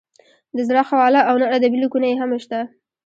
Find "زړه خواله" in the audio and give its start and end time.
0.67-1.19